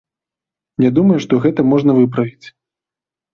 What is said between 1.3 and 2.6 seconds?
гэта можна выправіць.